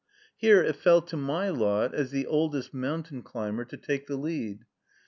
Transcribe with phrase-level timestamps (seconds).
[0.35, 4.65] Here it fell to my lot, as the oldest mountain climber, to take the lead.